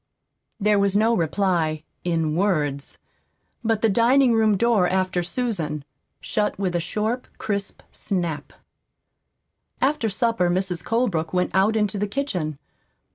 There 0.59 0.79
was 0.79 0.97
no 0.97 1.15
reply 1.15 1.83
in 2.03 2.33
words. 2.35 2.97
But 3.63 3.83
the 3.83 3.87
dining 3.87 4.33
room 4.33 4.57
door 4.57 4.89
after 4.89 5.21
Susan 5.21 5.85
shut 6.19 6.57
with 6.57 6.75
a 6.75 6.79
short, 6.79 7.27
crisp 7.37 7.83
snap. 7.91 8.51
After 9.79 10.09
supper 10.09 10.49
Mrs. 10.49 10.83
Colebrook 10.83 11.33
went 11.33 11.51
out 11.53 11.75
into 11.75 11.99
the 11.99 12.07
kitchen. 12.07 12.57